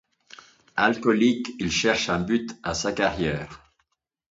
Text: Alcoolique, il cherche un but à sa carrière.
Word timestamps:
Alcoolique, 0.79 1.51
il 1.59 1.71
cherche 1.71 2.09
un 2.09 2.21
but 2.21 2.57
à 2.63 2.73
sa 2.73 2.91
carrière. 2.91 3.61